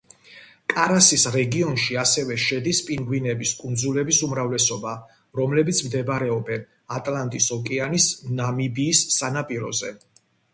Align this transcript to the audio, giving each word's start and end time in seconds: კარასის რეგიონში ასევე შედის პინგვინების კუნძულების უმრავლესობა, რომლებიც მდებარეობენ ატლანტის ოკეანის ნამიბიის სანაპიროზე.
კარასის 0.71 1.25
რეგიონში 1.33 1.97
ასევე 2.03 2.37
შედის 2.43 2.79
პინგვინების 2.87 3.51
კუნძულების 3.59 4.21
უმრავლესობა, 4.29 4.95
რომლებიც 5.41 5.83
მდებარეობენ 5.89 6.65
ატლანტის 6.97 7.51
ოკეანის 7.59 8.09
ნამიბიის 8.41 9.05
სანაპიროზე. 9.19 9.93